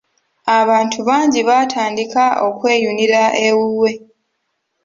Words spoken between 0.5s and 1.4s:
Abantu bangi